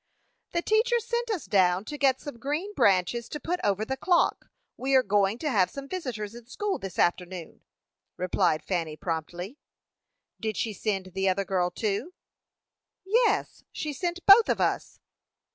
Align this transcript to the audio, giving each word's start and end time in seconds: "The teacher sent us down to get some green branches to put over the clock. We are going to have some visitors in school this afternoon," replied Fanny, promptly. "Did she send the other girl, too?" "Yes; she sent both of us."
"The 0.53 0.63
teacher 0.63 0.99
sent 0.99 1.29
us 1.29 1.45
down 1.45 1.85
to 1.85 1.95
get 1.95 2.19
some 2.19 2.39
green 2.39 2.73
branches 2.73 3.29
to 3.29 3.39
put 3.39 3.59
over 3.63 3.85
the 3.85 3.95
clock. 3.95 4.49
We 4.75 4.95
are 4.95 5.03
going 5.03 5.37
to 5.37 5.49
have 5.51 5.69
some 5.69 5.87
visitors 5.87 6.33
in 6.33 6.47
school 6.47 6.79
this 6.79 6.97
afternoon," 6.97 7.61
replied 8.17 8.63
Fanny, 8.63 8.95
promptly. 8.97 9.59
"Did 10.39 10.57
she 10.57 10.73
send 10.73 11.13
the 11.13 11.29
other 11.29 11.45
girl, 11.45 11.69
too?" 11.69 12.15
"Yes; 13.05 13.63
she 13.71 13.93
sent 13.93 14.25
both 14.25 14.49
of 14.49 14.59
us." 14.59 14.99